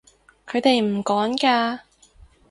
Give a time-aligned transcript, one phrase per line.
[0.47, 1.81] 佢哋唔趕㗎